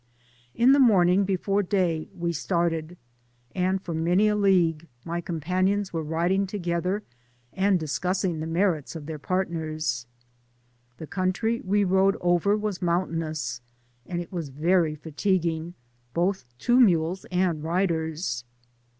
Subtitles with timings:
[0.55, 2.97] In the morning, before day, we started^
[3.53, 7.03] and for many a league my companions were riding toge ther,
[7.53, 10.07] and discussing the merits of their partners.
[10.97, 13.61] The country we rode over was mountainous,
[14.07, 15.75] and it was very fatiguing
[16.15, 18.43] both to mules and riders.